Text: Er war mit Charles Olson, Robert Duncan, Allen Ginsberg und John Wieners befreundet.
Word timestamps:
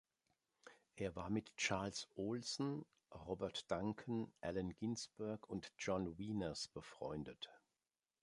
Er 0.95 1.15
war 1.15 1.29
mit 1.29 1.55
Charles 1.57 2.07
Olson, 2.15 2.87
Robert 3.13 3.69
Duncan, 3.69 4.33
Allen 4.41 4.73
Ginsberg 4.75 5.47
und 5.47 5.71
John 5.77 6.17
Wieners 6.17 6.67
befreundet. 6.69 7.51